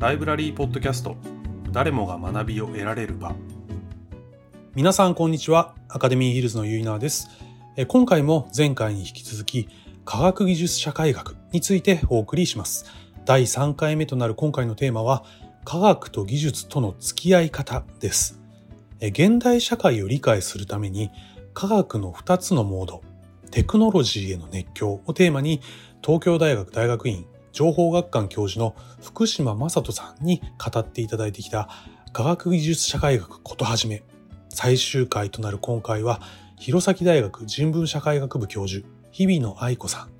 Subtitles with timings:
[0.00, 1.14] ライブラリーポッドキャスト。
[1.72, 3.34] 誰もが学びを得られる場。
[4.74, 5.74] 皆さんこんにちは。
[5.90, 7.28] アカデミーヒルズのゆいなです。
[7.86, 9.68] 今回も前回に引き続き
[10.06, 12.86] 科学技術社会学についてお送りします。
[13.26, 15.22] 第3回目となる今回のテーマは
[15.66, 18.40] 科学と技術との付き合い方です。
[19.02, 21.10] 現代社会を理解するために
[21.52, 23.02] 科学の2つのモード
[23.50, 25.60] テクノロジーへの熱狂をテーマに
[26.02, 31.68] 東京大学大学院情報学館教授の福島正人さんに語っていただいてきた
[32.12, 34.02] 科学技術社会学ことはじめ
[34.48, 36.20] 最終回となる今回は
[36.58, 40.10] 弘前大学人文社会学部教授日比野愛子さん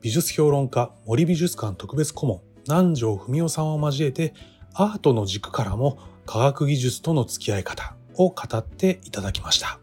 [0.00, 4.34] 美術評論家森美術館特別顧問南條文夫さんを交えて
[4.74, 9.80] アートの軸からも科学技術との付き合い方を語っていただきました。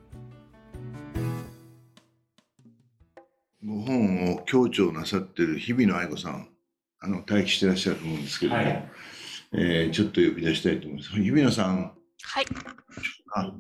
[3.66, 6.48] ご本を強調なさってる日比野愛子さん。
[7.00, 8.90] あの待機してらっしゃると思うんですけども、はい、
[9.53, 11.12] えー、ちょっと呼び出したいと思います。
[11.12, 11.94] 日比野さん。
[12.23, 12.45] はい。
[13.36, 13.52] あ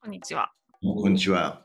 [0.00, 0.52] こんにちは。
[0.80, 1.62] こんにちは。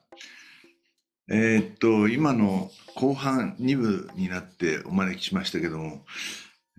[1.29, 6.05] えー、っと、今の後半2部になってお招きしましたけども、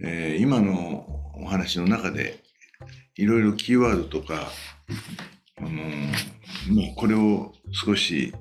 [0.02, 2.42] えー、今のお話の中で、
[3.16, 4.48] いろいろキーワードとか、
[5.58, 8.34] あのまあ、これを少し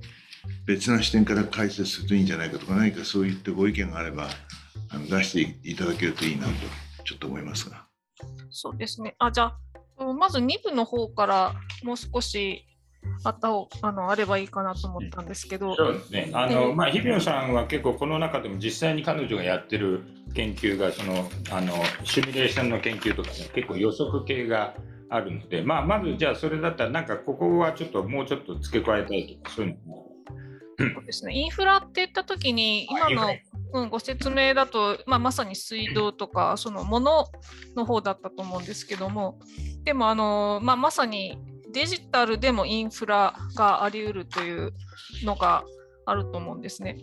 [0.66, 4.28] 別な視点から解説するといいんじゃないかとか、何かそういったご意見があれば、
[4.94, 6.54] あの出していただけるといいなと
[7.04, 7.86] ちょっと思いますが。
[8.50, 9.16] そうですね。
[9.20, 9.54] あじゃ
[9.98, 12.66] あまず2部の方からもう少し
[13.24, 13.50] あった
[13.82, 15.76] あのあればいいかなと思ったんですけど。
[15.76, 16.30] そうですね。
[16.34, 24.76] あの、まあ、日比野さんは結構この中でも実際に彼女がやってる研究が、その、あの、シミュレーションの研究とかね、結構予測系が
[25.10, 30.12] あるので、まあ、まずじゃあそれだったら、なんかここはちょっともうちょっと付け加えたいとか、そういうのも。
[30.78, 31.34] そうですね。
[31.34, 33.28] インフラって言ったときに、今の
[33.74, 37.26] うん、ご説明だと、まあ、まさに水道とかそのもの
[37.76, 39.40] の方だったと思うんですけども
[39.84, 41.38] でもあの、まあ、まさに
[41.72, 44.74] デジタルでもインフラがあり得るという
[45.24, 45.64] のが
[46.06, 46.98] あると思うんですね。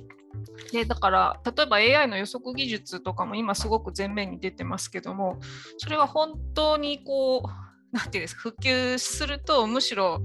[0.72, 5.40] でだから例えば AI の予測技術とかも今すごく前面に出てますけども
[5.78, 7.48] それは本当にこう
[7.90, 10.20] 何て言うんですか普及するとむしろ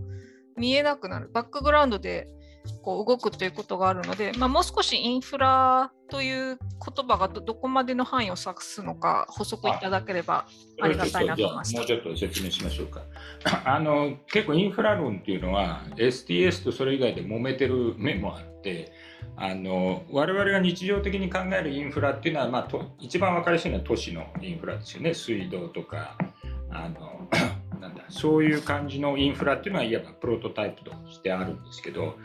[0.55, 2.27] 見えなくなるバックグラウンドで
[2.81, 10.45] こう動くということがあるので、まあ、もう少しインフラという言葉がどこまでの範囲を指すのか補足いただければ
[10.81, 11.75] ありがたいなと思います。
[11.75, 13.01] もうちょっと説明しましょうか。
[13.65, 18.91] あの結構インフラ論っていうのは STS とそれ以外で揉めてる面もあって。
[19.37, 26.17] あの我々が日常的に考えるインフラっていうのは、まあ、と一番分かりやすいのは都市のインフラですよね水道とか
[26.69, 27.27] あの
[27.79, 32.15] なんだそういう感じのインフラっていうのはいわばプロトタイプとしてあるんですけど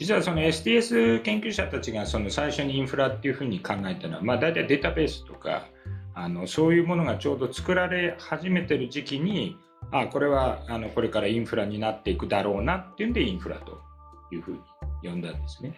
[0.00, 5.66] 実はその STS 研究者たちがその最初にインフラっていうふうに考えたのは、まあ、大体データベースとか
[6.14, 9.58] あのそういうものがちょうど作られ始めてる時期に
[9.92, 13.78] あこれはあのこれからインフラになっていくだろうなっていうんでインフラと
[14.32, 14.60] いうふうに
[15.02, 15.74] 呼んだんですね。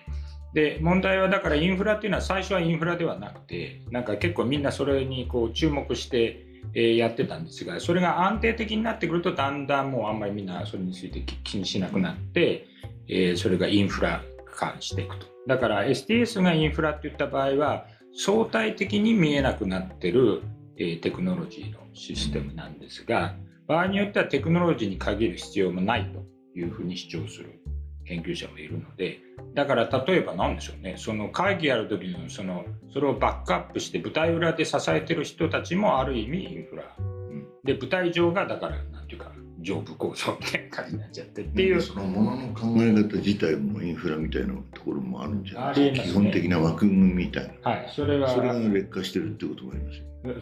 [0.54, 12.66] で問題はだからインフラっていうのは最初はインフラではなくてなんか結構みんなそれにこう注目してえやってたんですがそれが安定的になってくるとだんだんもうあんまりみんなそれについて気にしなくなって
[13.08, 15.26] えー、それがインフラ化していくと。
[15.46, 20.42] だから STS がインフラって言った場合は相対的に見えなくなってる、
[20.76, 23.34] えー、テクノロジーのシステムなんですが
[23.66, 26.24] 場合によってはテクノロジーに限る必要もないと
[26.54, 27.62] いうふうに主張する。
[28.04, 29.20] 研究者もいるので。
[29.54, 30.94] だから例えば何でしょうね。
[30.96, 39.31] その会議やる時のそのそれをバックアップして舞台裏で支えてる人たちもある意味インフラ、うん、で舞台上がだから何ていうか
[39.62, 45.74] 上部構造みたいな感じになっちゃってっていう、そのものの考え方自体もインフラみたいなところもあるんじゃない？
[45.74, 48.28] ですか、ね、基本的な枠組みみたいな、はい、それは。
[48.28, 49.92] それが劣化してるってこともありま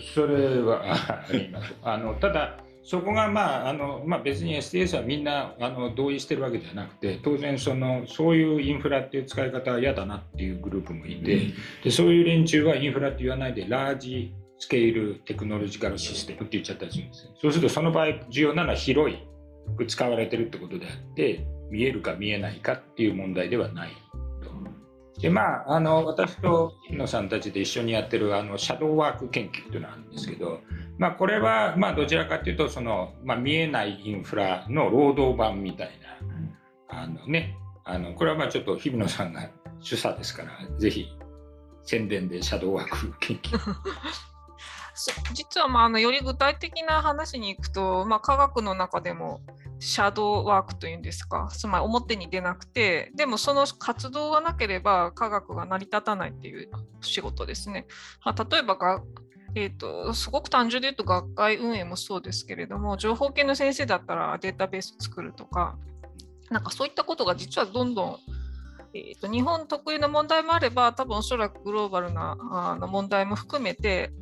[0.01, 1.75] すそれはあります。
[1.83, 11.55] あのただそこが、まああのまあ、別に SDS はみんなあの同意してるわけじゃなくて当然そのそういうインフラっていう使い方は嫌だなっていうグループもいて、うん、
[11.85, 17.29] でそういう連中はインフラって言わないでラージスケールテクノロジカルシステムって言っちゃったりするんです。
[17.41, 19.19] そうするとその場合重要なのは広い
[19.89, 23.91] 使われてるってことであって見えるか見えないかっていう問題ではない
[25.15, 25.21] と。
[25.21, 30.61] でまああの私と日野さんたちで一緒にやってるあのシャドーワーク研究っていうのがあるんですけど、
[30.99, 35.91] まあ、これはまあどちらかというとその、まあ、見えないインフラの労働版みたい
[36.91, 39.49] なあのねあのこれはまあちょっと日比野さんが
[39.81, 41.09] 主査ですからぜひ
[41.83, 43.59] 宣伝でシャドーワーク研究
[45.33, 49.41] 実はまああのより具体的な話に行くと、まあ、科学の中でも
[49.79, 56.69] シャドーワークというんですかつまり表に出なくてでもその活動がなければ科学が成り立たないっていう
[57.01, 57.87] 仕事ですね。
[58.25, 59.03] まあ、例えばが
[59.55, 65.77] えーと、すごく単純で言うと学会運営もそうですけれども情報系の先生だったらデータベース作るとか
[66.51, 68.17] なんかそういったことが実はどんどん、
[68.95, 74.13] えーと、日本特有の問題もあれば多分おそらくグローバルなあの問題も含めて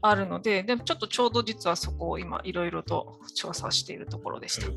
[0.00, 4.68] あるのででもちょっとちょうど実はそこを今いろいろと調査しているところでした。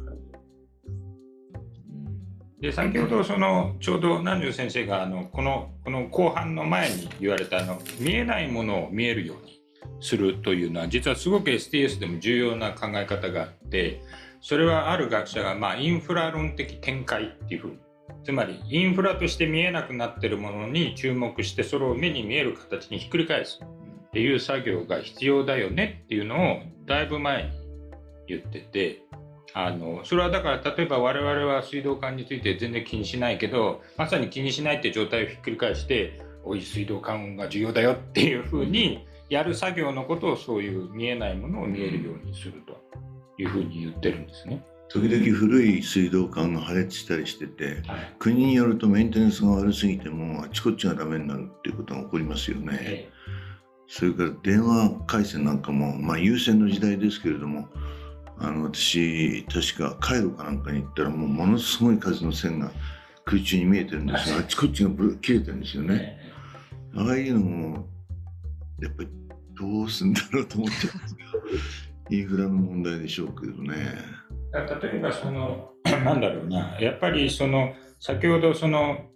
[2.59, 9.61] で先ほどそのちょうど南條先生があのこのこの後半の前に言われたあの見えないものを見えるように
[9.99, 14.01] するというのは実はすごく STS でも重要な考え方があって
[14.41, 17.77] それはある学者がまあインフラ論的展開っていうふうに
[18.23, 23.59] つまりインフラとして見えなくなってるものに注目してそれを目に見える形にひっくり返す
[24.11, 27.49] っていう作業が必要だよねっていうのをだいぶ前に
[28.27, 29.03] 言ってて
[29.53, 42.77] あのそれはだから例えば我々は水道管について全然気にしないけどまさに気にしないって状態をひっくり返しておい水道管が重要だよっていうふうにやる作業のことをそういう見えないものを見えるようにすると
[43.37, 44.61] いうふうに言ってるんですね。
[44.89, 52.77] 時々古い水道管が破裂したりしてて、はい、国によるとメンテナンスが悪すぎてもあちこちがダメになるっていうことが起こりますよね。
[52.81, 53.20] ええ、
[53.93, 57.67] それから電話回線なんかも、まあ、優先の時代ですけれども
[58.37, 62.71] あの私確かカイロかなんかに行ったらもうものすごい数の線が
[63.25, 64.89] 空中に見えてるんですがあちこちが
[65.21, 66.17] 切れてるんですよね。
[66.95, 67.85] ああいうのも
[68.81, 69.09] やっぱり
[69.59, 73.75] どうすんだろうと思っちゃうんですけど インフラの問題でしょうけどね。
[74.53, 76.79] 例えばそのなんだろうな。
[76.79, 79.10] やっぱりその先ほどその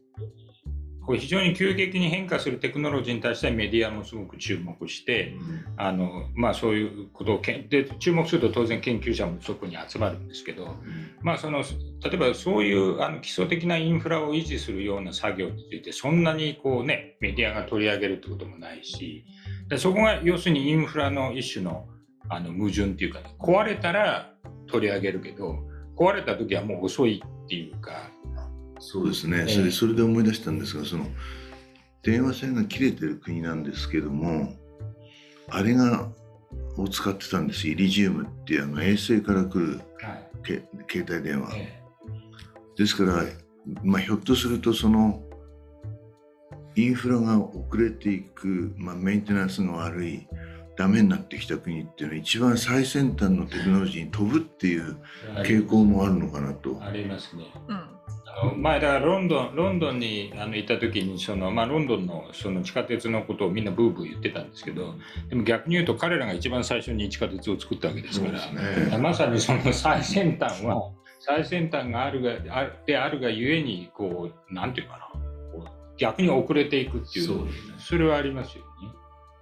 [1.06, 10.72] こう非常に急激に変化するテクノロジーに対してメディアもすごく注目して、うん、あのまあ、そういうことをけで注目すると当然研究者もそこに集まるんですけど、うん、
[11.22, 19.26] まあ、その例えばそういうあの基礎的なインフラを維持するような作業についてそんなにこう、ね、メディアが取り上げるってこともないし
[19.70, 21.88] でそこが要するにインフラの一種の
[22.28, 24.34] あの矛盾っていうか、ね、壊れたら
[24.66, 25.60] 取り上げるけど
[25.96, 28.10] 壊れた時はもう遅いっていうか
[28.80, 31.08] そうですね、それそれで思い出したんですがその
[32.04, 34.54] 電話線が切れてる国なんですけども
[35.50, 36.10] あれが
[36.78, 37.68] を使ってたんです。
[37.68, 40.30] イリジウムっていうあの衛星から来る、はい、
[40.90, 41.82] 携帯電話、え
[42.78, 43.24] え、ですから、
[43.84, 45.22] まあ、ひょっとするとその
[46.76, 50.28] インフラが遅れていく、まあ、メンテナンスが悪い
[50.78, 54.98] ダメになってきた国っていうのは一番最先端のテクノロジーに飛ぶっていう
[55.38, 56.78] 傾向もあるのかなと。
[56.82, 57.46] ありますね。
[57.70, 57.95] うん
[58.58, 64.96] 前だからロンドンロンドンにあのいた時にその、まあ、ロンドンのその地下鉄のことをみんなブーブー言ってたんですけど
[65.30, 75.06] でも逆に言うと彼らが一番最初に地下鉄を作ったわけですから、ね、まさにその最先端は最先端があるがあであるがゆえにこうなんていうかな。
[75.98, 78.90] 逆に遅れていくっていうそ、ね、それはありますよね。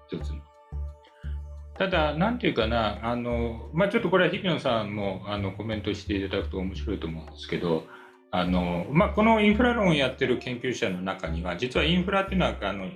[0.08, 0.42] 一つの。
[1.78, 7.84] ただ、なんていうかな、あのまあ、ちょっとこれは日比野さんもあのコメントしていただくと面白いと思うんですけど、
[8.36, 12.88] あのまあ、このインフラ論をやってる研究者の中には実はインフラっていうのはあの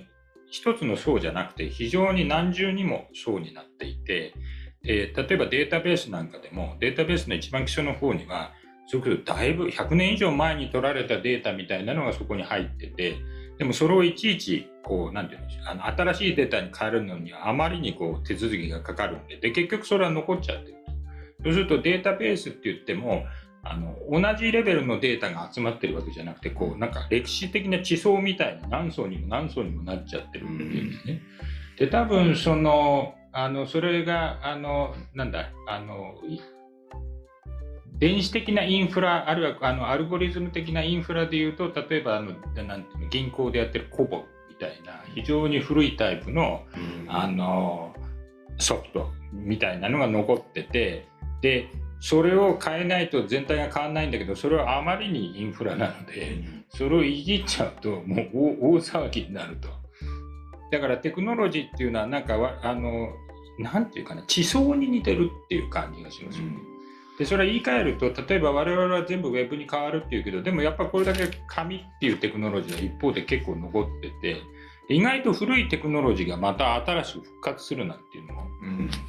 [0.50, 4.34] 一つの層じゃなくて非常に何重にも層になっていて
[4.82, 8.50] で例えばデータベースなんかでもデータベースの一番基礎の方には
[8.88, 13.14] すごくだいぶ100年以上前に取られたデータみたいなのがそこに入ってて
[13.58, 20.78] でもそれをいちいちこうなんていうんでしょうあの新しいデータに変えるのにはあまりにこう手続きがかかるんでで結局それは残っちゃってる
[21.44, 23.22] そうするとデータベースって言っても
[23.62, 31.22] あの同じレベルのデータが集まってるわけじゃなくてこうなんか歴史的な地層みたいに何層にも何層にもなっちゃってるんですね。
[31.78, 36.14] で多分そのあのそれがあのなんだあの
[37.98, 42.32] 電子的なインフラあるいはあのアルゴリズム的なインフラでいうと例えばあの
[42.64, 46.64] なんていうの銀行でやってるコボみたいな非常に古いタイプの,、
[47.08, 47.94] あの
[48.58, 51.06] ソフトみたいなのが残ってて
[51.42, 51.68] で
[52.00, 59.68] それを変えないと全体が変わらないんだけどそれはあまりにインフラなのでそれをいじっちゃうともう大騒ぎになると。
[60.70, 63.08] だからテクノロジーっていうのはなんかあの
[63.58, 66.58] なんていうかな地層に似てるっていう感じがしますよね。
[67.18, 74.40] でそれは言い換えると例えば我々は全部ウェブに変わるっていうけどでもやっぱこれだけ紙っていうテクノロジーは一方で結構残ってて
[74.88, 78.42] 意外と古いテクノロジーがまた新しく復活するなんていうのも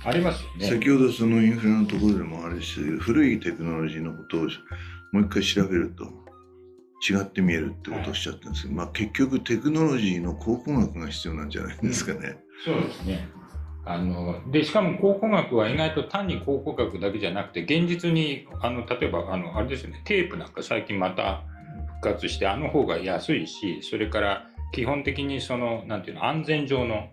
[0.03, 0.67] ありますよね。
[0.67, 4.41] 先ほどそのインフラのところでもあれし古いテクノロジーのことを
[5.13, 6.05] もう一回調べると
[7.09, 12.38] 違って見えるってことをおっしゃったんですけど、はい、まあ結局テクノロジーの考古学が必要なんじゃないですかね。
[12.67, 13.29] うん、そうですね。
[13.86, 21.43] あのでしかも考古学は意外と単に考古学だけじゃなくて現実にあの例えばあのあれですよねテープなんか最近また
[22.01, 27.09] 復活してあの方が安いしそれから基本的にそのなんていうの安全上の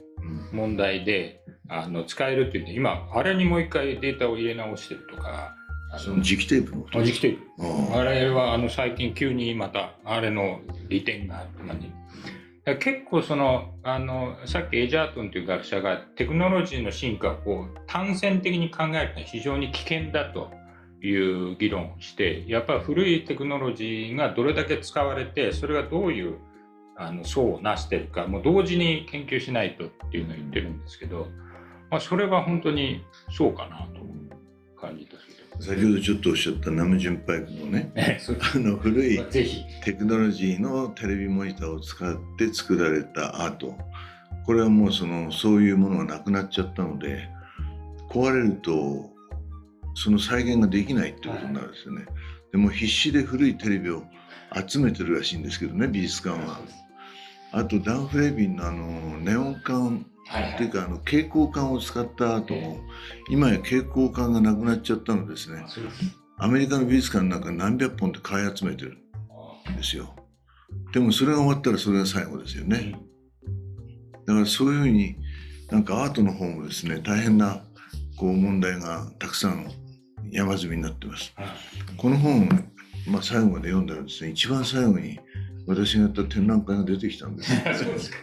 [0.52, 5.54] 問題であの使えるっていうんで今あれにもう一回データを入れ直してるとか
[5.92, 7.94] あその磁気テープのことあ磁気テープ。
[7.94, 11.88] ああれはあの最近急にまたあれの利点がある感じ。
[11.88, 11.98] だか
[12.72, 20.50] ら結構そのあのさっきエジャートンという学者がテクノロジーの進化をこう単線的に考えるのは非常に危険だと
[21.00, 26.38] いう議論をしてやっぱり古いテクノロジーがどれだけ使われてそれがどういう
[26.98, 31.28] あの層をなしてるかもう同時に研究しないとっていうのを言ってるんですけど、
[31.90, 35.06] まあ、それは本当にそうかなという感じ。
[35.60, 39.24] 先ほどちょっとおっしゃったナムジュンパイプのねあの古い
[39.84, 43.74] テクノロジーのテレビモニターを使って作られたアート
[44.44, 47.28] これはもうそのそういうものがなくなっちゃったので
[48.10, 49.10] 壊れると
[49.94, 52.04] その再現ができないってことになるんですよね。
[52.52, 54.02] でも必死で古いテレビを
[54.68, 56.60] 集めてるらしいんですけどね美術館は。
[57.56, 62.80] あとダン・フレービンのあのネオン管はいっていうかあの蛍光管を使ったアートも
[63.30, 65.64] 今や蛍光管がなくなっちゃったのですね。
[66.36, 68.98] アメリカの美術館なんか何百本って買い集めてる
[69.72, 70.14] んですよ。
[70.92, 72.94] でもそれが終わったらそれが最後ですよね。
[74.26, 75.16] だからそういうふうに
[75.70, 77.62] なんかアートの方もですね大変な
[78.18, 79.70] こう問題がたくさん
[80.30, 81.34] 山積みになってます。
[81.96, 82.50] この本、
[83.08, 85.18] まあ、最後まで読んだらですね一番最後に
[85.66, 87.60] 私がやった展覧会が出てきたんですよ。
[87.74, 88.18] そうですか。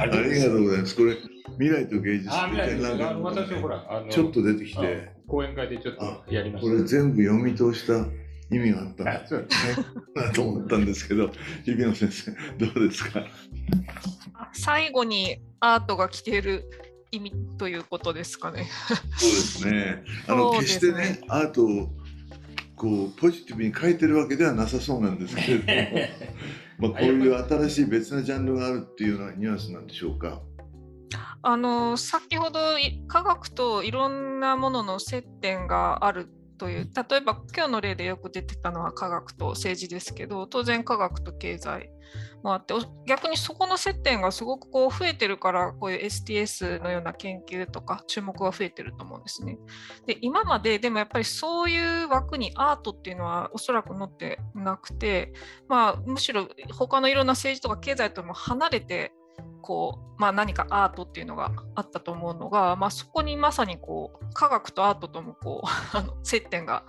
[0.00, 0.96] ありがとうございます。
[0.96, 1.16] これ
[1.58, 8.06] 未来と芸術展覧会の私ほら、あのちょっと出てきてあ講演会でちょっとやりましこれ全部読み通した
[8.50, 9.10] 意味があったた。
[9.12, 9.46] あそう
[10.14, 11.30] なと思ったんですけど
[11.64, 13.26] 日比野先生どうですか？
[14.52, 16.64] 最後にアートが来ている
[17.12, 18.66] 意味ということですかね。
[19.16, 20.04] そうですね。
[20.26, 21.90] あの、ねしてね、アートを
[22.82, 25.58] こうポジティブに書いてるわけではなさそうなんですけれ
[26.80, 30.42] ども、 まあこういう新しい別なジャンルがあるっていうようなニュアンスなんでしょうか？
[31.42, 36.28] あの先ほどい科学といろんなものの接点がある
[36.62, 41.90] という例えば今日の例でよく出てたのは科学と政治ですけど当然科学と経済
[42.44, 49.58] もあってお逆にそこの接点がすごくこう増えてるからこういう STS のような研究とか注目が増えてると思うんですね。
[50.06, 55.32] で今まででもやっぱりそういう枠にアートっていうのはおそらく載ってなくて、
[55.68, 59.12] まあ、むしろ他のいろんな政治とか経済とも離れて
[59.62, 65.68] こう、まあ、何かアートっていうのがあったと思うのが、まあ、そこにまさにこう科学とアートともこう
[66.26, 66.84] 接点が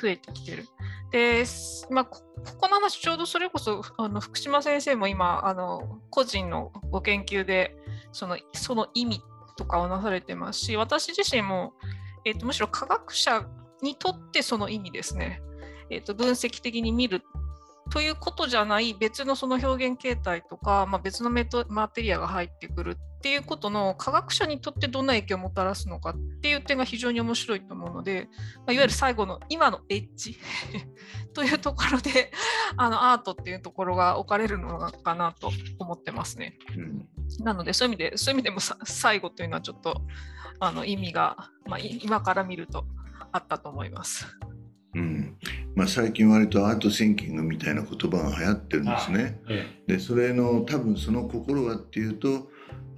[0.00, 0.66] 増えてきてる。
[1.10, 1.44] で、
[1.90, 2.22] まあ、こ
[2.58, 7.76] この話ちょうどそれこそあの福島先生も今あの個人のご研究で
[8.12, 9.22] そのその意味
[9.56, 11.74] とかをなされてますし私自身も、
[12.24, 13.46] えー、とむしろ科学者
[13.82, 15.40] にとってその意味ですね、
[15.90, 17.22] えー、と分析的に見る
[17.94, 30.36] ということじゃない別のその表現形態とか、まあ、別のメトマテリアが入ってくるっていうことの科学者にとってどんな影響をもたらすのかっていう点が非常に面白いと思うので、まあ、いわゆる最後の今のエッジ
[31.34, 32.32] というところで
[32.76, 36.58] あのアートっていうところが置かれるのかなと思ってますね。
[36.76, 37.08] うん
[37.44, 40.02] なのでそういう意味でそういう意味でもさ最後というのはちょっと
[40.58, 42.86] あの意味が、まあ、い今から見ると
[43.32, 44.26] あったと思います。
[44.94, 45.38] うん
[45.74, 49.40] まあ、最近割とアートシンキングみたいな言葉が流行ってるんですね。
[49.48, 52.48] えでそれの多分その心はっていうと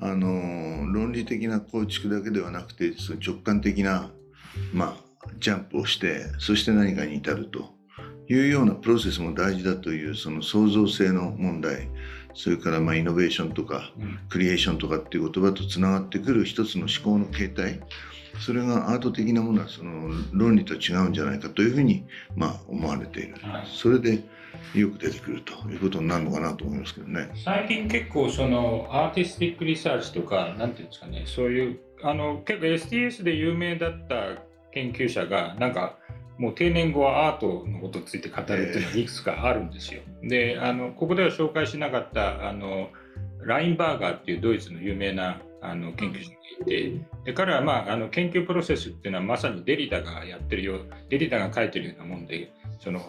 [0.00, 4.10] あの論理的な構築だけではなくてその直感的な、
[4.72, 7.70] まあ、ジャンプをしてそして何かに至ると
[8.28, 11.88] いうようなプロセスも大事だというその創造性の問題
[12.34, 13.90] それからまあイノベーションとか
[14.28, 17.80] クリエーションとかっていう言葉とつながってくる一つの思考の形態
[18.40, 24.22] それがアート的なものはその論理と違うんじゃないかというふうにまあ思われているはいそれで
[24.74, 27.30] よく出てくるということになるのかなと思いますけどね。
[27.44, 35.96] 最近結構そのアーティスティックリサーチとかなんていうんですかねそういうあの結構 STS で有名だった研究者がなんか
[36.38, 40.02] もう定年後はアートのことについて語るっていうのがいくつかあるんですよ。
[40.22, 42.90] であのここでは紹介しなかったあの
[43.40, 46.92] ラインバーガーっていうドイツの有名なあの研究者がいて
[47.24, 53.00] で彼は、まあ、あの研究プロセスっていうのはまさにデリダがやってるよデリダが書いてるようなもんでその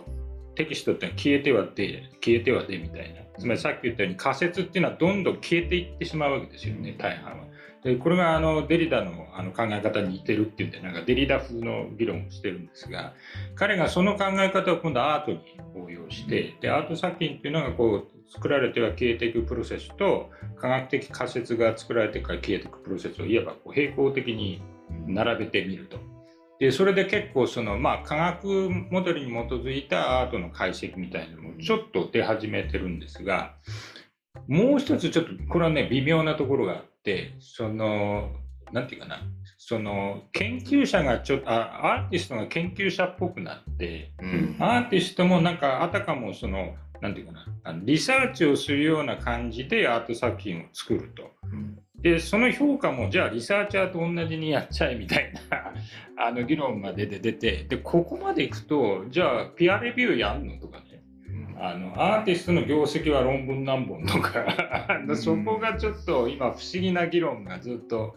[0.56, 3.28] テキストってのは消えてはで消えてはでみたいな。
[3.40, 7.46] つまりさっき言ったように仮説っていうのはどんどん消えていってしまうわけですよね大半は。
[7.84, 13.14] でこれがあのデリダのあの考え方に似てるっていうんでなんかデリダ風の議論をしてるんですが
[13.56, 15.40] 彼がその考え方を今度アートに
[15.76, 24.62] 応用してでアート作品っていうのがこう作られては消えていくプロセスと科学的仮説が作られてから消えていくプロセスをいわばこう並行的に
[25.06, 25.98] 並べてみると。
[26.60, 33.54] でそれで結構そのまあ科学モデルに基づいたアートの解析みたいなのもちょっと出始めてるんですが
[34.48, 38.32] もう一つちょっとこれはね微妙なところがあってその
[38.72, 39.22] なんていうかな、
[39.58, 51.32] その研究者がちょっとあ、アーティストが研究者っぽくなって、うん、アーティストもなんかあたかもその、なんていうかな、あのリサーチをするような感じでアート作品を作ると。
[51.52, 51.80] うん。
[52.02, 55.74] でその評価もじゃあリサーチャーと同じにやっちゃえみたいな
[56.28, 60.84] あの議論が出て出てでここまでいくとじゃあピアレビューやんのとかね。
[61.60, 64.46] あのアーティストの業績は論文何本とか。
[65.16, 68.16] そこがちょっと今不思議な議論がずっと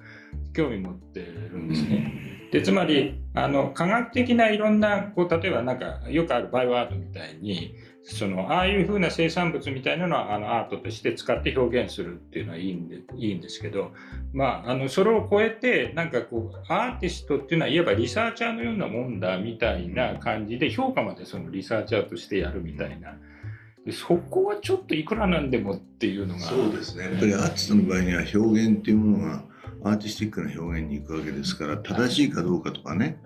[0.54, 2.12] 興味持ってるんですね。
[2.52, 13.92] でつまりあの科学的ないろんなこう例えばなんかよくあるバイオアートみたいにそのああいうふうな生産物みたいなのはあのアートとして使って表現するっていうのはいいんでいいんですけど、
[14.32, 23.16] まあ、あのそれを超えてなんかこうアーティストっていうのはいわばリサーチャーのようなもんだみたいな感じで評価までそのリサーチャーとしてやるみたいな。
[23.92, 27.04] そこはちょっといくらなんでもっていうのがそうですね。
[27.04, 29.42] やっぱりアーティストの場合には表現っていうものが
[29.84, 33.18] アーティスティックな表現に行くわけですから正しいかどうかとかね、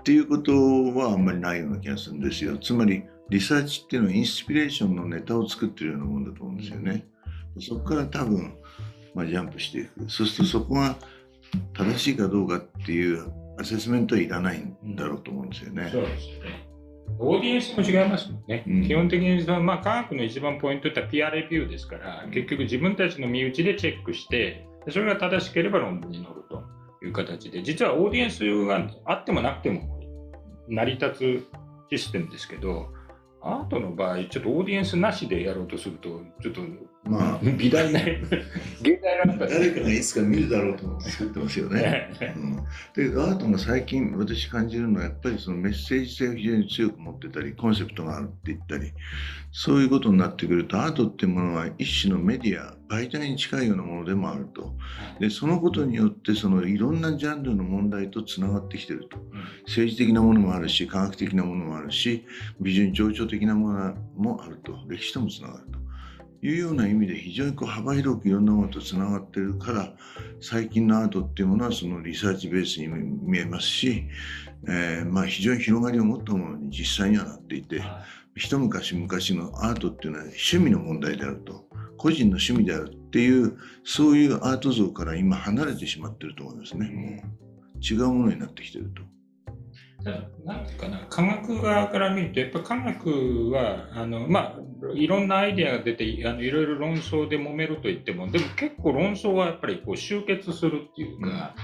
[0.00, 2.56] っていうことはあんまりないような気がするんですよ。
[2.56, 7.06] つまりリサーチっていうのはインスピレーションのネタを作ってるようなもんだと思うんですよね。
[7.60, 8.54] そこから多分、
[9.14, 10.10] まあ、ジャンプしていく。
[10.10, 10.96] そうするとそこが
[11.74, 15.88] 正しいかどうかっていうアセスメントはいらないんだろうと思うんですよね。
[15.92, 16.74] そうですよね。
[17.18, 18.64] オーディエンスも違いますもんね。
[18.66, 26.64] うん、基本的にその、まあ、科学の一番ポイントってピアレビューですから、結局自分たちの身内でチェックして、それが正しければ論文に載ると
[27.04, 30.00] いう形で、実はオーディエンスがあってもなくても
[30.68, 31.44] 成り立
[31.90, 32.88] つシステムですけど、
[33.46, 36.62] アートの場合、ちょっとオーディエンスなしでやろうとすると、ちょっと、
[37.04, 42.10] まあ、美大 な、現代な誰かがいつか見るだろうと思って作ってますよね。
[42.36, 42.56] うん、
[43.12, 48.92] で、アートが最近私感じるのは、やっぱりそのメッセージ性を非常に強く持ってたり、コンセプトがあるって言ったり、
[49.52, 54.72] そういうことになってくると、アートっていうものは一種のメディア、媒体に近いようなものでもあると。
[55.18, 59.18] で、そのことによって、そのいろんなジャンルの問題とつながってきてると。
[59.66, 62.24] 政治的なものもあるし、科学的なものもあるし、
[62.60, 64.78] 美人情緒的なものもあると。
[64.88, 65.84] 歴史ともつながると。
[66.46, 69.94] いうような意味で非常にこう幅広くいろんなものとつながってるから
[70.42, 74.04] 最近のアートっていうものはそのリサーチベースに見えますし、
[74.68, 77.82] えー、まあ非常に広がりを持ったものに実際にはなっていて、
[78.36, 81.64] 一昔昔のアートっていうのは趣味の問題であると
[82.04, 87.22] 個人の趣味であるっていうそういうアート像から今離れてしまってると思いますね。
[87.74, 89.02] うん、違うものになってきてると。
[90.44, 94.60] なんていうかな科学側から見るとやっぱ科学はあの、まあ、
[94.94, 101.54] いろんなアイデアが出てあのいろいろ論争で揉めると言ってもでも結構論争はやっぱりこう集結するっていうか。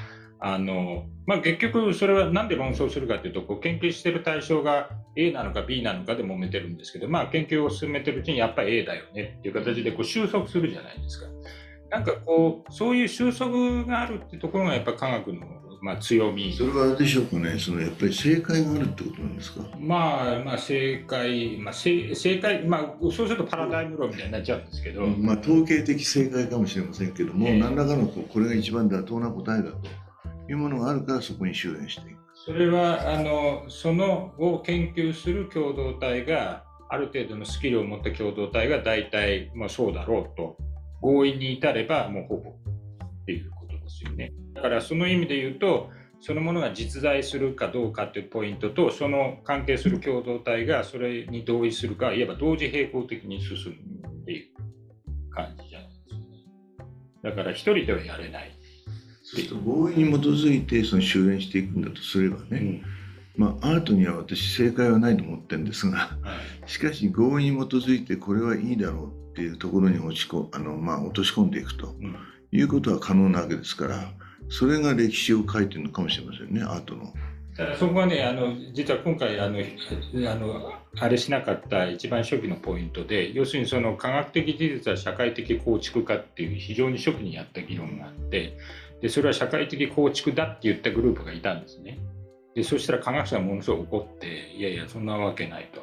[0.42, 11.26] あのまあ、結局それは何で論争するかというとこう研究してる対象が A なのか B なのかで揉めてるんですけど、まあ、研究を進めてるうちにやっぱり A だよねっていう形でこう収束するじゃないですか。
[11.90, 15.46] なんかこうそういう収束があるってところがやっぱ科学の
[15.82, 16.52] まあ、強み。
[16.52, 17.58] それはあれでしょうかね。
[17.58, 19.62] そのやっぱり正解があるってことなんですか？
[19.78, 29.78] まあまあ正解、まあ、正正解まあそうするとパラダイム論みたいになっちゃうんですけど、まあ統計的正解かもしれませんけども、えー、何らかのこれが一番妥当な答えだと
[30.50, 40.56] いうものがあるからそこに修練していくそれはあのそのを研究する共同体がある程度のスキルを持った共同体が大体、まあ、そうだろうと
[41.00, 44.32] 合意に至ればもうほぼっていうことですよね。
[44.54, 45.88] だからその意味で言うと
[46.20, 57.30] そのものが実在するかどうかというポイントとその関係する共同体がそれに同意するかいわば同時並行的に進むっていう感じじゃないですかね。
[57.30, 58.59] だから一人ではやれない。
[59.64, 62.82] 合意に基づいてその修練していくんだとすればね、うん。
[63.36, 66.08] まあ、アートには私正解はないと思ってるんですが、は
[66.66, 71.94] い、しかし合意に基づいてこれはいいだろうっていうところに落ちこあの、まあ、落とし込んでいくと
[72.52, 74.12] いうことは可能なわけですから、
[74.48, 77.12] それが歴史を書いてるのかもしれませんねアートの。
[77.78, 88.56] そこはねあの実は今回あのあのあれしなかった一番初期のポイントで要するにその科学的事実は社会的構築かっていう非常に初期にやった議論があって
[89.00, 91.98] でそれは社会的構築だって言ったグループがいたんですね。
[92.54, 95.82] でそしたら科学者がものすごく怒っていやいやそんなわけないと。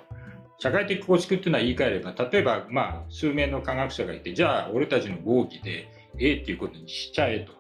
[0.60, 5.88] 社会的構築っていうのは言い換えれば例えばまあ数名の科学者がいてじゃあ俺たちの合議で
[6.20, 7.54] A っていうことにしちゃえと。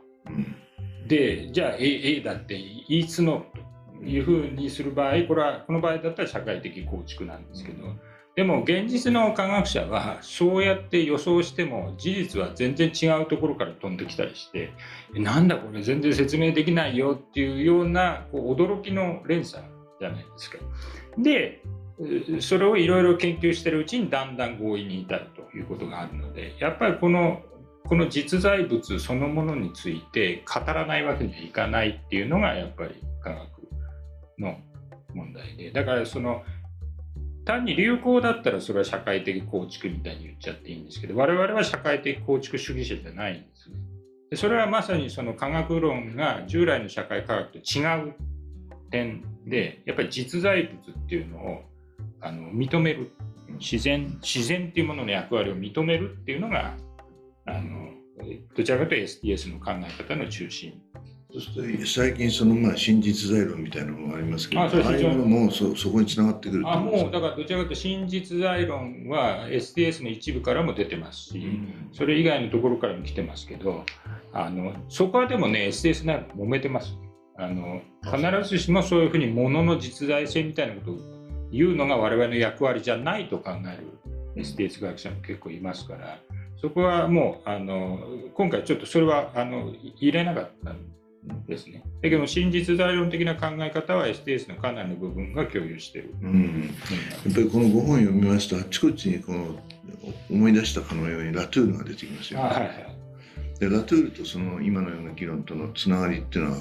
[1.07, 2.55] でじゃあ A, A だって
[2.89, 3.45] 言い募る
[3.99, 7.95] というふうにする場合これはこの場合だったら社会的構築なんですけど。
[8.37, 14.69] でも現実の科学者はそうやって予想しても事実は全然違うところから飛んできたりして
[15.15, 19.63] なんだこれ全然説明できないよっていうようなこう驚きの連鎖
[19.99, 20.59] じゃないですか。
[21.17, 21.63] で
[22.39, 27.41] それをいろいろ研究してるうちにだんだん合意に至るということがあるのでやっぱりこの
[27.85, 33.47] この実在物そのものについて語らないわけにはいかないっていうのがやっぱり科学
[34.37, 34.59] の
[35.15, 36.43] 問題でだからその
[37.47, 43.77] 単に流行だったらそれは社会的構築みたいに言っちゃっていいんですけど我々は社会的構築主義者じゃないんですね。
[44.29, 48.13] でそれはまさにその科学論が従来の社会科学と違う
[48.91, 51.61] 点でやっぱり実在物っていうのを
[52.19, 53.13] あの認める
[53.59, 56.75] 自然自然っていうものの役割を認めるっていうのが
[57.45, 57.91] あの
[58.55, 60.73] どちらかというと STS の考え方の中心
[61.39, 71.89] そして最近そのまあ真実在論みたいなのもありますけど、あああいうものもそそこにつながってくるあもうだかからどちらかというと真実在論は STS の一部からも出てますし、うん。
[71.93, 73.83] それ以外のところからも来てますけど
[74.33, 76.97] あのそこはでもね STS なら揉めてます。
[77.39, 80.97] あの必ずしもそういうふうに物の実在性みたいなことを
[81.51, 83.77] 言うのが我々の役割じゃないと考え
[84.35, 86.19] る STS 学者も結構いますから
[86.59, 87.99] そこはもうあの
[88.33, 90.96] 今回ちょっとそれはあの入れなかったん
[91.47, 91.83] ですね。
[92.01, 96.13] だけど真実在論的な考え方は STS のかなりの部分が共有してる。
[96.21, 96.69] うん、
[97.25, 99.59] やっぱりこの5本読みますとあっちこっちにこの
[100.29, 102.97] 思い出したかのようにラトゥールが出てきますよ、あはいはい。
[103.59, 106.57] でラトゥールとその今のような議論とのつながりっていうのは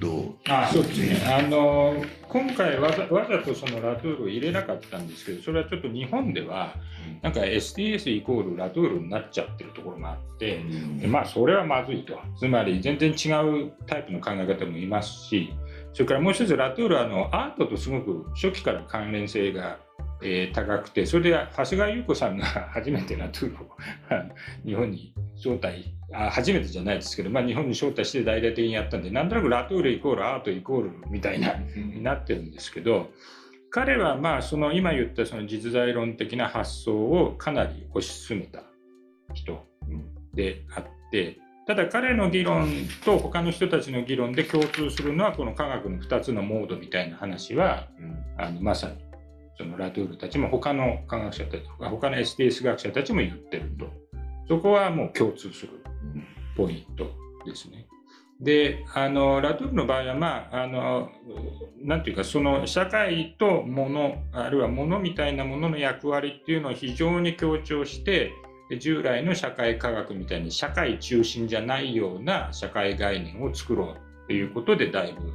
[0.00, 0.34] どう？
[0.48, 1.22] あそうですね。
[1.26, 1.94] あの
[2.28, 6.74] 今回わざわざとそのラトゥールを入れなかったんですけど、それはちょっと日本では
[7.22, 10.62] なんか STS イコールラトゥールになっちゃってるところがあって、
[11.00, 12.18] でまあそれはまずいと。
[12.38, 13.28] つまり全然違
[13.66, 15.52] うタイプの考え方もいますし、
[15.92, 19.78] それからもう一つラトゥールはあのアートとすごく初期から関連性が、
[20.22, 23.68] えー高くて、それで長谷川優子さんが初めてラトゥールを
[24.64, 33.10] 日本に招待あ初めてじゃないですけど、まあ、日本に招待して大々的にやったんでなんとなくラトゥールイコールアートイコールみたいなになってるんですけど
[33.70, 38.62] 彼はまあその今言ったその実在論的な発想をかなり推し進めた
[39.34, 39.64] 人
[40.34, 42.68] であってただ彼の議論
[43.04, 47.86] と他の人たちの議論で共通するのはこの科学の2つのモードみたいな話は
[48.36, 48.96] あのまさに
[49.56, 54.10] そのラトゥールたちも他の科学者たち他の STS 学者たちも言ってると。
[54.50, 55.79] そこはもう共通する
[56.56, 57.10] ポイント
[57.44, 57.86] ですね。
[58.40, 61.10] であのラトゥールの場合はまああの
[61.82, 68.32] なんていうかその社会と物あるいは物みたいなものの役割っていうのを非常に強調して
[68.80, 75.32] 従来の社会科学みたいに社会中心じゃないような社会概念を作ろうということでだいぶ、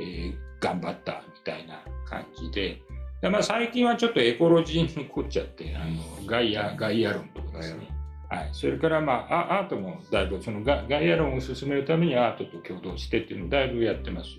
[0.00, 2.80] えー頑張ったみたいな感じで。
[3.20, 7.93] で、まあ、最近はちょっとエコロジーに凝っちゃってあのガイアガイア論とかですね、
[8.34, 14.30] はい、それから、まあ、アアートもだいぶそのガガイア論を進めるためにアートと共同してっていうのをだいぶやってます。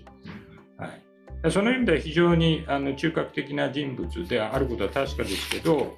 [0.78, 0.88] は
[1.48, 5.96] い、その意味では非常にあの中核的な人物であることは確かですけど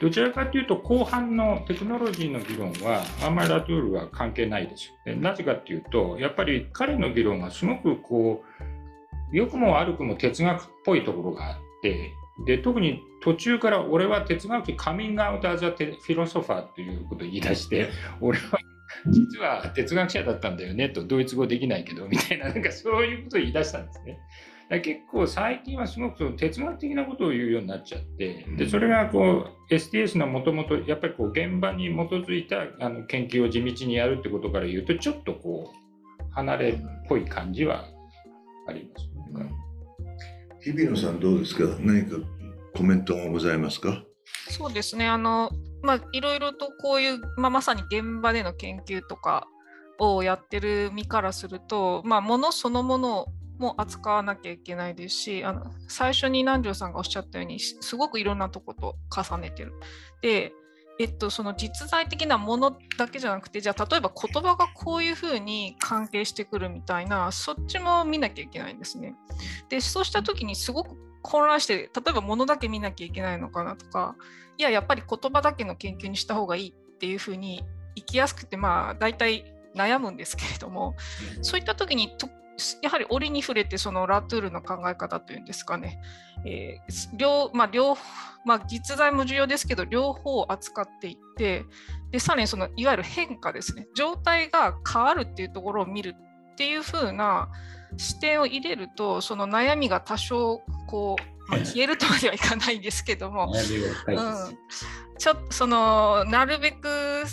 [0.00, 4.92] どちらかというと後半のテクノロジーの議論はあんまりラトゥールは関係ないです。
[5.04, 8.44] でなぜかというとやっぱり彼の議論はすごくこ
[9.32, 12.12] う良くも悪くも哲学っぽいところがあって
[12.46, 18.58] で特に途中から俺は哲学的カミングアウトアザフィロソファーということを言い出して俺は
[19.08, 24.18] 実は哲学者だったんだよねとドイツ語できないけどみたいななんかそういうことを言い出したんですね。
[24.70, 37.84] だ結構最近はすごくその哲学的なことを言うようになっちゃってでそれがこう STS のもともとやっぱりこう現場に基づいたあの研究を地道にやるってことから言うとちょっとこう離れっぽい感じは
[38.68, 39.50] あります、ね。
[40.62, 41.64] 日比野さんどうですか？
[41.80, 42.16] 何か
[42.76, 44.02] コメントがございますか？
[44.50, 45.50] そうですね、あの、
[45.82, 49.46] まあ、いろいろとこういう、まあ、まさに現場での研究とか
[49.98, 53.26] をやってる身からすると、まあ、ものそのもの
[53.58, 59.72] も扱わなきゃいけないですし、あの最初に南條さんがおっしゃったように、すすごくいろんなとこと重ねてる。
[60.22, 60.52] で、
[61.00, 69.14] えっと、その実在的なものだけじゃなくて、じゃあ例えば言葉がこういうふうに関係してくるみたいな、そっちも見なきゃいけないんですね。
[69.70, 74.14] で、そうしたときにすごく混乱して、例えば物だけ見なきゃいけないのかなとか、
[74.58, 77.64] いや、やっぱり言葉だけの研究にした方がいいっていうふうに
[77.96, 80.96] 生きやすくて、まあ、大体悩むんですけれども、
[81.40, 82.14] そういった時に、
[82.82, 86.00] やはり折に触れて、そのラトゥールの考え方というんですかね、
[86.44, 87.96] えー両まあ両
[88.44, 91.64] まあ、実在も重要ですけど、両方を扱っていって、
[92.10, 96.14] でさらにそのいわゆる変化ですね、状態が変わるっていうところを見る
[96.52, 97.48] っていう風な
[97.96, 104.58] 視点を入れると、その悩みが多少こう、まあ、消えるとまではいかないんですけども、はいうん、
[105.18, 107.24] ちょっとそのなるべく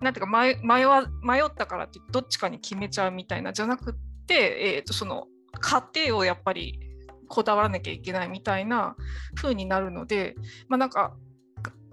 [0.00, 3.94] なんていうか迷迷わ迷ったからってどっちかに決めちゃうみたいなじゃなくっ
[4.30, 5.26] て、えー、とその
[5.60, 6.78] 過程をやっぱり
[7.28, 8.96] こだわらなきゃいけないみたいな
[9.34, 10.36] 風になるので
[10.68, 11.16] まあなんか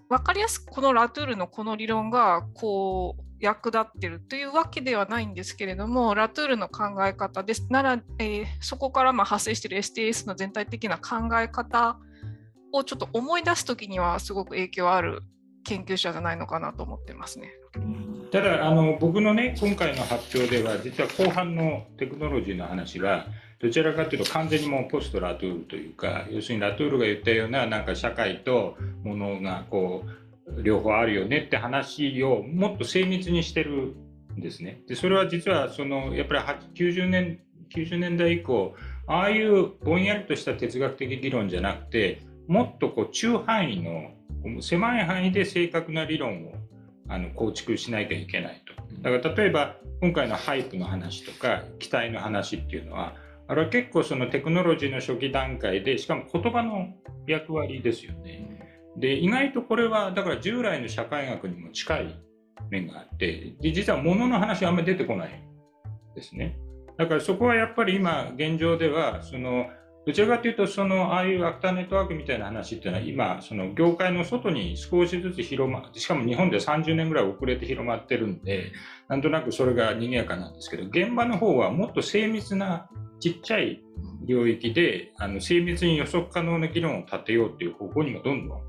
[0.10, 7.68] 分かりやすくこのラトゥールのこの理論がこう役立ってるというわけではないんですけれども、ラトゥールの考え方です。
[7.70, 12.00] なら、えー、そこからま発生している STS の全体的な考え方
[12.72, 15.22] をちょっと思い出すときにはすごく影響ある
[15.68, 17.52] 研究者じゃないのかなと思ってますね。
[18.32, 23.28] ただあの僕のね今回の発表では実は後半のテクノロジーの話は
[23.60, 30.04] どちらかというと完全にもうポストラトゥールというか要するにラトゥールが言ったようななんか社会とものがこ
[30.48, 33.96] う両方あるよねって話をもっと精密にしてる
[34.38, 34.82] んですね。
[34.88, 36.42] でそれは実はそのやっぱり
[36.76, 37.40] 90年
[37.76, 38.76] ,90 年代以降
[39.08, 44.12] ああいうぼんやりとした哲学的議論じゃなくてもっとこう中範囲の
[44.62, 46.54] 狭い範囲で正確な理論を
[47.10, 48.74] あの構築しなきゃいけないと。
[49.02, 53.16] だから例えば今回のハイプの話とか期待の話っていうのは
[53.48, 56.94] あれは結構そのテクノロジーの初期段階でしかも言葉の
[57.28, 58.58] 役割ですよね。
[58.98, 62.16] で意外とこれはだから従来の社会学にも近い
[62.70, 65.44] 面があってで実は物の話はあんまり出てこない
[66.16, 66.58] ですね。
[66.98, 69.68] だからそこはやっぱり今現状ではその
[70.08, 78.72] どちらかというと、その、ああいうアクターネットワークみたいな話っていうのは、今、その業界の外に少しずつ広まって、しかも日本で30年ぐらい遅れて広まってるんで、
[79.10, 82.90] なんとなくそれが賑やかなんですけど、現場の方はもっと精密な
[83.20, 83.84] ちっちゃい
[84.26, 88.62] 領域で、あの精密に予測可能な議論を立てようっていう方向にもどんどん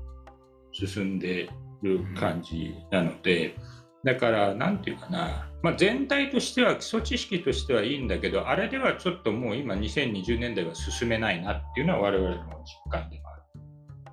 [0.73, 1.49] 進んで
[1.81, 3.55] る感じなので、
[4.03, 13.29] だから、なんていうかな、まあ、全体としては基礎知識としてはいいんだけどあれではちょっともう今2020年代は進めないなっていうのは我々の実感でも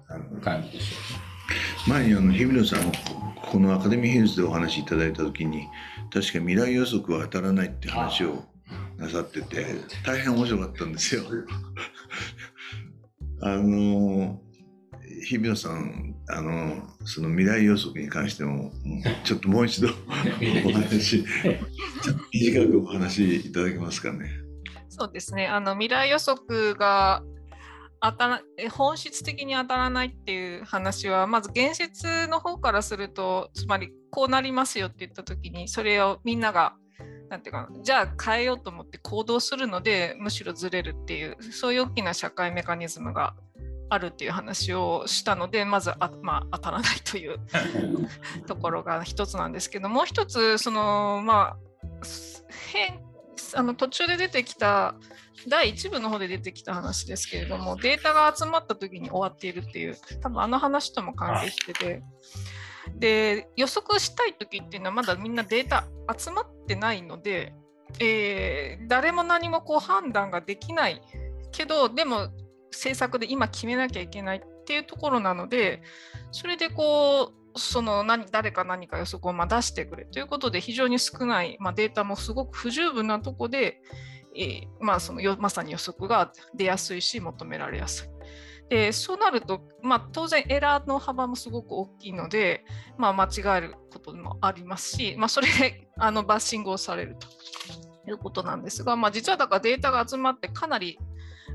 [0.09, 0.99] ある感じですよ
[1.87, 2.93] 前にあの日比野さん
[3.51, 5.69] このアカデミーヒルズでお話しいただいた時に
[6.13, 8.45] 確か未来予測は当たらないって話を
[8.97, 9.67] なさってて
[10.05, 11.23] 大変面白かったんですよ。
[13.43, 14.41] あの
[15.23, 18.73] 日比野さんあのその未来予測に関しても
[19.25, 19.89] ちょっともう一度
[20.67, 21.25] お話
[22.33, 24.31] 短くお話いただけますかね？
[24.89, 27.23] そうですねあの未来予測が
[28.01, 36.75] 当たら本質的に当たらないっていう話はまず言説の方からするとつまりこうなりますよって言った時にそれをみんなが
[37.29, 43.35] なんていうかじゃあ変えようと思って行動するのでむしろずれるっていうそういう大きな社会メカニズムが
[43.89, 47.39] あるっていう話をしたのでまずあ、まあ、当たらないという
[48.47, 51.57] ところが一つなんですけどもう一つそのまあ
[52.73, 53.01] 変
[53.55, 54.95] あの途中で出てきた
[55.49, 62.03] 第1部の方で出てきた話ですけれどもデータが集まった時に終わっているっていう多分あの話とも関係してて
[62.97, 67.55] で予測したい時っていうのはまだみんなデータ集まってないので、
[68.01, 71.03] えー、誰も何もこう判断ができない
[71.53, 72.29] けどでも
[72.71, 75.83] 政策で今決めなきゃいけないっていうところなので
[76.33, 83.81] それでこうその何誰か何か予測を出してくれということで非常に少ない、まあ、データもすごく不十分なとこで、
[84.37, 88.17] えー、まあ、そのまさに予測が出やすいし求められやすい。
[88.69, 92.65] でそうなると、まあ、当然エラーの幅もすごく大きいので、
[92.99, 97.29] まあ、間違えることもありますし、まあ、それであのバッシングをされると
[98.11, 100.99] いうことなんですが、まあ、実はだからデータが集まってかなり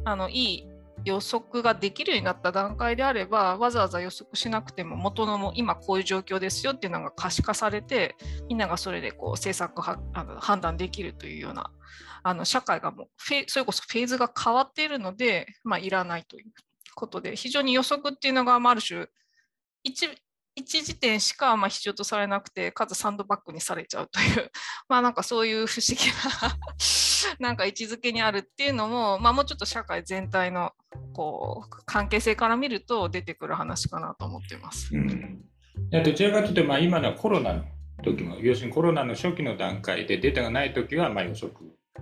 [0.05, 0.70] あのいい
[1.05, 8.15] 予測ができるようになった段階であればわざわざ予測しなくても元のも今こういう状況ですよっていうのが可視化されて
[8.47, 11.71] みんながそれでこう政策はあの判断できるというような
[12.23, 16.51] あの社会がもうフェそれこそフェーズが変わっているので、まあ、いらないという
[16.95, 19.07] ことで非常に予測っていうのがある種
[19.83, 20.09] 一
[20.55, 24.51] 一時点しかまあ必要とされなくてかつサンドバッグにされちゃうという
[24.89, 26.05] まあなんかそういう不思議
[26.49, 26.57] な
[27.39, 30.73] なんか位置づけにあるっていうのも、まあ、もうちょっと社会全体の
[31.13, 34.95] こう関係性から見ると出てくる話かなと思ってます。
[34.95, 35.41] うん、
[35.91, 37.63] どちらかというと、まあ、今のコロナの
[38.03, 41.53] 時も要するにコロナの初期の段階でデータがない時はま予測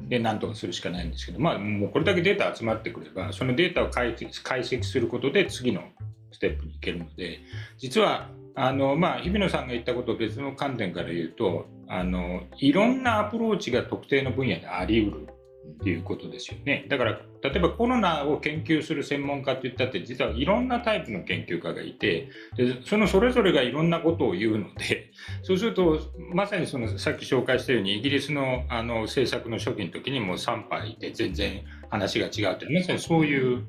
[0.07, 5.81] で何とかするしかないんですけど、まあ、もうこれだけデータ集まってくればそのデータを解析することで次の
[6.31, 7.39] ステップに行けるので
[7.77, 15.27] 実はあのまあ日比野さんが言ったことを別の観点から言うとあのいろんなアプローチが特定の分野であり得る
[15.69, 16.85] っていうことですよね。
[16.87, 25.99] だから例えばコロナを研究する専門家って言ったって実はいろんなタイプの研究家がいてでそのそれぞれがいろんなことを言うので そうすると
[26.33, 33.63] まさにそのさっき紹介したようにイギリスのあの政策の初期の時にも3杯で全然話が違うってまさにそういう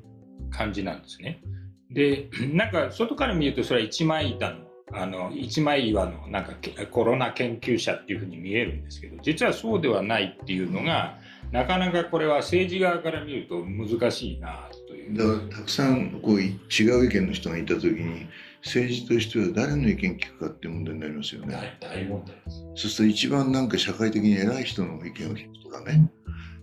[0.51, 1.41] 感じなんですね。
[1.89, 6.53] でなんか外から見るとそれは一枚板のあの一枚岩のなんか
[6.91, 11.17] コロナ研究者っていうふうに見えるんですけど実はそうではないっていうのが
[11.51, 15.17] なかなかこれは政治側から見ると難しいなという。
[15.17, 16.49] だからたくさんこう違
[17.01, 18.27] う意見の人がいた時に
[18.63, 21.77] 政治としては誰の意見聞くかっていう問題になりますよね。
[21.79, 22.57] 大問題です。
[22.75, 26.09] そうすると一番なんか社会的に偉い人の意見を聞くとかね、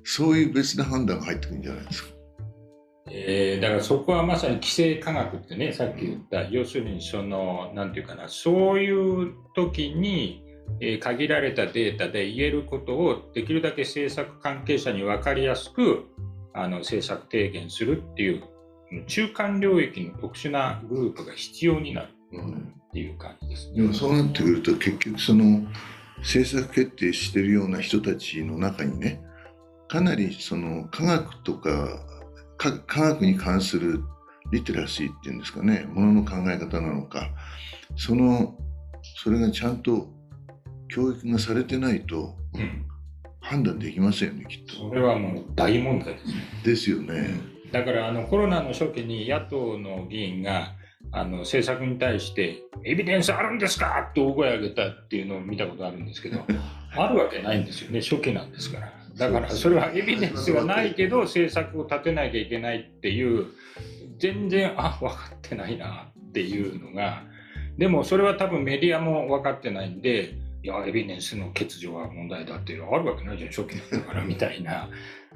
[0.05, 2.18] そういう別な判断が入ってくるんじゃないですか。
[3.11, 10.43] えー、だからそこはまさに規制科学ってねさっき言った要するにそのなんていうかなそういう時に、
[10.81, 16.07] えー、限られたデータで言えることをできるだけ政策関係者に分かりやすく
[16.55, 18.43] あの政策提言するっていう
[19.07, 22.09] 中間領域の特殊なグループが必要になる
[22.89, 23.77] っていう感じですね。
[23.77, 25.63] でもそうなってくると結局その
[26.19, 29.21] 政策決定してるような人たちの中にね
[29.89, 32.01] かなりその科学とか
[32.59, 34.03] 科学に関する
[34.51, 37.31] リテラシーっていうんですかねものの考え方なのか
[37.97, 38.57] その
[39.23, 40.09] それがちゃんと
[40.89, 42.35] 教育がされてないと
[43.41, 44.89] 判断できませんよねきっと。
[44.89, 46.35] それはもう大問題ですね。
[46.65, 47.31] ですよね。
[47.73, 50.73] だからあのコロナの初期に野党の議員が
[51.13, 56.45] あの政策に対して「エビデンスあるんですか?」って大声上げたっていうのを見たことあるんですけど
[56.97, 58.98] あるわけないんですよね初期なんですから。
[59.19, 63.47] だからそれはエビデンスがないけど政策を立てなきゃいけないっていう
[64.19, 67.23] 全然あ分かってないなっていうのが
[67.79, 74.89] でもそれは多分メディアも分かってないんでいやエビデンスの欠如は問題だっていうのはあるわけないじゃん初期なんだからみたいな。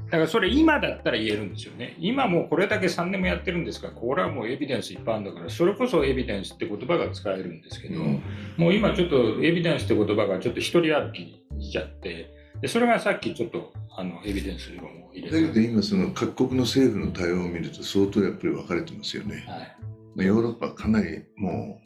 [0.07, 1.97] だからそれ今だったら言えるんですよね。
[1.99, 8.23] 今もうこれだけ3年もやってるんですからこれはもうエビデンスいっぱいあるんだからそれこそエビデンスって言葉が使えるんですけど、うん、
[8.57, 19.45] もう今ちょっとエビデンスって言葉がちょっと一人歩きしちゃってでそれがさっきちょっとあのエビデンス論を入れただけど今その各国の政府の対応を見ると相当やっぱり分かれてますよね。
[19.49, 19.77] はい
[20.15, 21.81] まあ、ヨーロッパはかなりも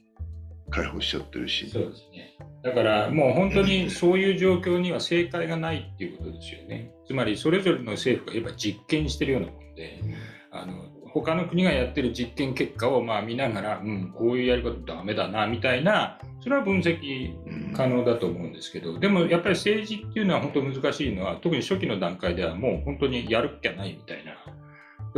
[0.69, 1.71] う解放しちゃってるし。
[1.71, 2.37] そうですね。
[2.63, 6.93] だからもう本当にそういう状況には正解がないっていうことですよね。
[7.07, 10.03] つまりそれぞれの政府が言えば実験してるようなもんで、
[10.51, 10.75] あの
[11.11, 17.35] 他の国がやってる実験結果をまあ見ながら、うん、こういうやり方ダメだなみたいなそれは分析
[17.75, 24.37] 可能だと思うんですけどでもやっぱり政治っていうのは本当難しいのは特に初期の段階ではもう本当にやるっきゃないみたいな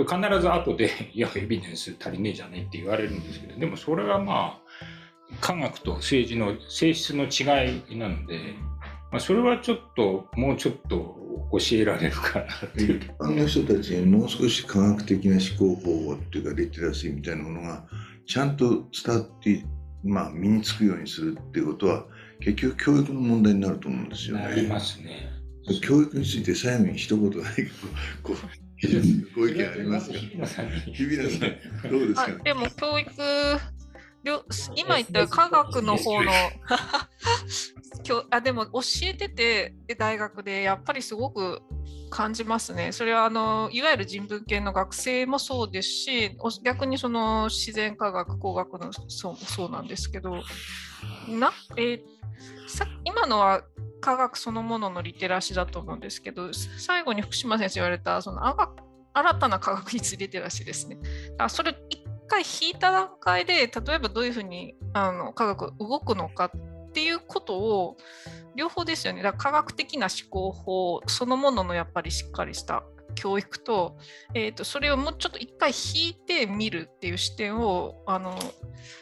[0.05, 8.39] 必ず後で「いやエビデンス足りねえじゃねえ」って言われるんですけどでもそれはまあ科学と政治の性質の違いなので、
[9.13, 11.15] まあ、それはちょっともうちょっと
[11.53, 13.01] 教えられるかなっていう。
[13.01, 17.85] 一般の人たちにもう少し科学的な思考方法っていうかリテラシーみたいなものが
[18.27, 19.63] ちゃんと伝わって、
[20.05, 22.05] まあ、身につくようにするっていうことは
[22.41, 24.45] 結局教育の問題になると思うんですよね。
[24.45, 25.31] なりますね。
[25.83, 27.31] 教育について最後に一言
[28.23, 28.37] こう
[28.77, 30.19] 非常にご意見ありますか？
[30.19, 30.71] 日比野さん
[31.91, 32.27] どうですか？
[32.45, 33.11] でも教育
[34.75, 36.31] 今言った科学の方の
[38.31, 41.63] あでも教えてて大学でやっぱりすごく
[42.11, 42.93] 感じますね。
[42.93, 50.43] それはあのいわゆる人文系の学生もそうですし逆にその自然科学工学のそうそうなんですけど
[51.29, 52.03] な、えー、
[52.67, 53.63] さ今のは
[54.01, 58.41] 科学そのもののリテラシーだと思うんですけど最後に福島先生言われたその
[59.13, 60.99] 新たな科学技術リテラシーですね。
[61.39, 67.97] あそれ一回引いた段階で例えばどういうふうにあの科学動くのかっていうことを
[68.55, 72.83] 両方ですよねだから科学的な思考法そのもののやっぱりしっかりした
[73.15, 73.97] 教育と,、
[74.35, 78.39] えーと、それをもうちょっと一回引いてみるっていう視点をあの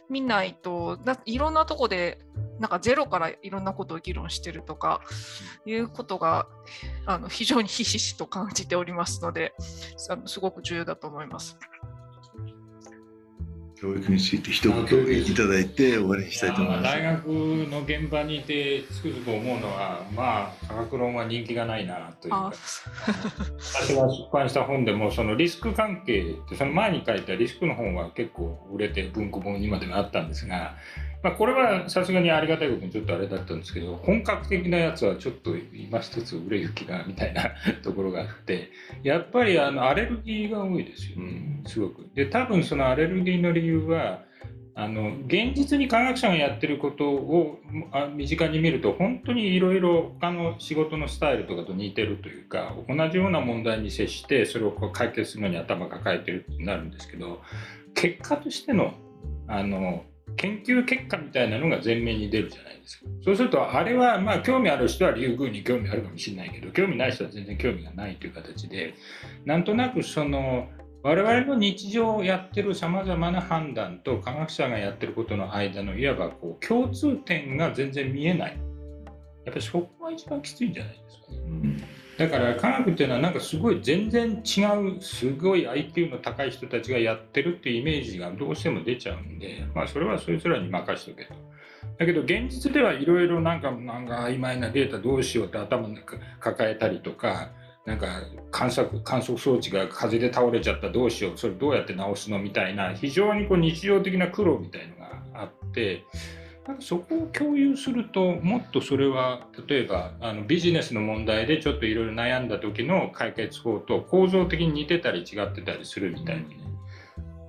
[0.09, 2.21] 見ないとだいろんなとこで
[2.59, 5.03] なんかゼロからいろんなことを議論してるとか
[5.67, 6.49] いうことが
[7.05, 9.55] あの非常にひしひしと感じておりますので
[10.25, 11.59] すごく重要だと思います。
[13.81, 16.83] 教育について一言いただいて終わりにしたいと思います。
[16.83, 22.53] 大学の現場にいてつくづく思うのは、まあ、科学論は人気がないなというか、
[23.59, 30.77] 私が出版した本でも、そのリスク関係って、その前に書いたリスクの本は結構売れて文庫本にまでなったんですが、
[31.23, 37.51] まあ、これはさすがにありがたいことにちょっとあれだったんですけど本格的なやつはちょっと今一つ売れ行きがみたいな
[37.83, 38.71] ところがあって
[39.03, 42.09] やっぱりあのアレルギーが多いですよねすごく。
[42.15, 44.25] で多分そのアレルギーの理由は
[44.79, 47.59] あの現実に科学者がやってることを
[48.15, 57.41] 身近に見ると本当にいろいろ他の仕事のスタイルとかと似てるというか同じような問題に接してそれを解決するのに頭抱えてるってなるんですけど
[57.95, 58.93] 結果としての
[59.49, 60.05] あの
[60.37, 63.07] 研究結果みたいなのが前面に出るじゃないですか。
[63.25, 68.95] そうすると、あれは、まあ、興味ある人は竜宮に興味あるかもしれないけど、興味ない人は全然興味がないという形で、
[69.45, 70.69] なんとなくその、
[71.03, 78.59] 我々の日常をやってるさまざまな判断と科学者がやってることの間のいわばこう共通点が全然見えない。
[79.45, 81.89] やっぱりそこが一番きついんじゃないですかね。
[82.19, 84.65] だから科学っていうのはなんかすごい全然違
[84.97, 91.35] うすごい IQ の高い人たちがやってるっていうイメージがどうしても出ちゃうんで、まあ、それはそいつらに任しとけと。
[91.99, 97.51] だけど現実ではいろいろなんかなんか曖昧なデータどうしようって頭の中抱えたりとか
[97.87, 98.07] なんか
[98.51, 106.05] 観測観測装置が風で倒れちゃったどうしようそれどうやって直すのみたいな非常にこう日常的な苦労みたいのがあって
[106.67, 116.57] なんかそこを共有するともっとそれは例えばあのビジネスの問題でちょっといろいろ悩んだ時の解決法と構造的に似てたり違ってたりするみたいにね。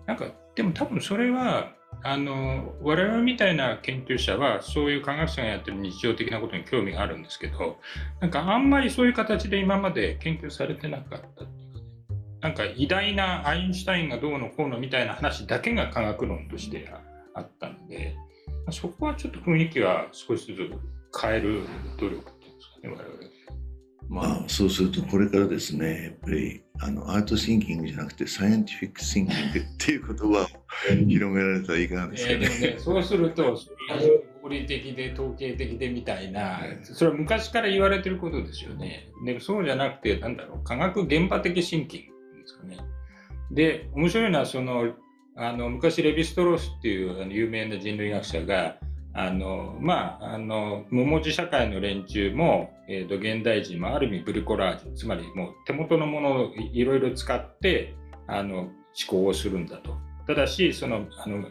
[0.06, 7.78] なんかでも多分それはあの我々みたいな研究者はそういう科学者がやってる日常的なことに興味があるんですけど
[8.22, 11.84] なんかあんまりそういう形で今まで研究されてなかったっていうかね。
[12.42, 16.88] なんか偉大なアインシュタインがどうのこうのみたいな話だけが科学論として
[17.34, 18.16] あったので
[18.72, 20.70] そこはちょっと雰囲気は少しず
[21.14, 21.62] つ変える
[22.00, 23.38] 努力っていうんですかね我々。
[24.10, 30.48] まあ、そうするとこれからですねやっぱりあのアートシンキングじゃなくてサイエンティフィックシンキングっていう言葉を
[30.88, 32.40] 広められたらいかがですかね。
[32.40, 33.60] ね、そうすると、
[34.44, 39.10] 合理的で統計的でみたいな、それは昔から言われてることですよね。
[39.26, 42.02] でそうじゃなくて、なんだろう、科学現場的シンキン
[42.34, 42.78] グですかね。
[43.52, 44.94] で、面白いのは、その、
[45.38, 48.78] あの昔レヴィストロースっていう有名な人類学者が
[49.14, 57.96] あのまああの無文字社会の連中も、えー、と現代人もある意味ブリコラージュつまりもう手元のものをいろいろ使って
[58.28, 58.72] あの思
[59.08, 59.96] 考をするんだと。
[60.26, 61.48] ただしそのあの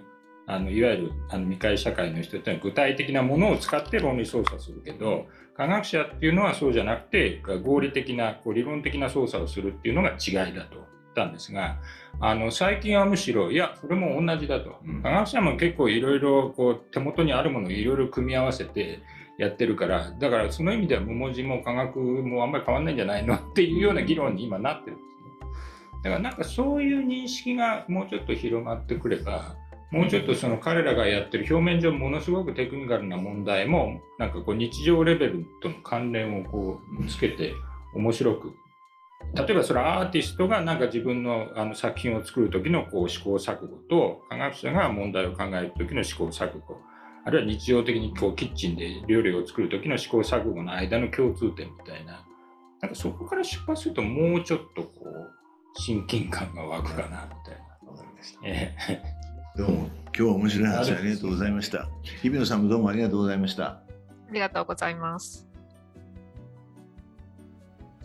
[0.49, 5.27] あのいわゆるあの未開社会の人っていうのは具体的なものを使って論理操作するけど
[5.57, 10.96] 科学者っていうのはそうじゃなくて合理的なこう理論的な操作をするっていうのが違いだと。
[11.17, 11.79] たんですが
[12.21, 15.03] あの最近はむしろいやそれも同じだと、うん。
[15.03, 19.01] 科学者も結構いろいろこう手元にあるものをいろいろ組み合わせて
[19.39, 23.35] やってるからだからその意味では無文字も科学もあんまり変わんないんじゃないの？
[23.37, 25.07] っていうような議論に今なってるんです
[25.47, 25.51] ね。
[26.05, 29.57] だからなんかそういう認識がもうちょっと広がってくれば
[29.91, 37.53] もうちょっとその彼らがやってる表面上ものすごくテクニカルな問題もなんかこう日常レベルとの関連をこうつけて
[37.95, 38.55] 面白く
[39.35, 46.77] 例えばそれはアーティストがなんか自分のあの作品を作る時のこう試行錯誤と科学者が問題を考える時の試行錯誤
[47.25, 52.25] あるいは日常的にこうキッチンで料理を作る時の試行錯誤の間の共通点みたいな
[52.81, 57.55] なんかそこから出発するともうちょっとこう親近感が湧くかなみたい
[57.85, 57.91] な。
[57.91, 59.03] わかりましたええ
[59.57, 61.89] どうも今日は面白い話ありがとうございました。
[62.03, 63.65] 日比野さんもどうもありがとうございました。
[63.65, 63.83] あ
[64.33, 65.46] りがとうございます。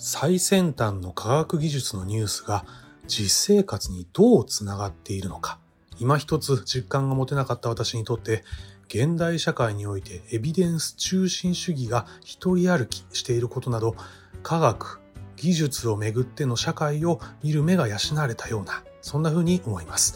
[0.04, 2.66] 最先端の科学技術のニュースが
[3.06, 5.60] 実生活にどうつながっているのか。
[6.00, 8.44] 今一つ実感が持てなかった私にとって
[8.88, 13.96] 現代社会においてエビデンス中心主義が一人歩きしていることなど
[14.42, 15.02] 科学
[15.36, 20.16] 技術をめぐっての社会を見る目が養われたようなそんな風に思います。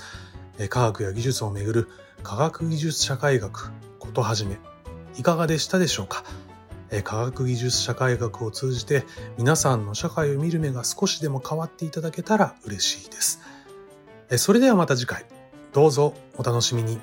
[0.68, 1.90] 科学や技術をめぐる
[2.24, 3.70] 科学技術社会学
[4.00, 4.58] ことはじめ
[5.20, 6.24] いかがでしたでしょうか？
[7.02, 9.04] 科学技術社会学を通じて
[9.38, 13.42] 皆さんの社会を見る目が少しでも変わっていただけたら嬉しいです。
[14.38, 15.26] それではまた次回、
[15.74, 17.00] どうぞお楽しみに。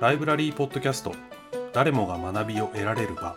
[0.00, 1.14] ライブラリーポッドキャスト、
[1.72, 3.36] 誰もが学びを得られる場。